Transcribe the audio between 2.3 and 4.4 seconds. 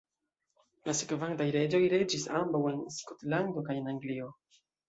ambaŭ en Skotlando kaj en Anglio.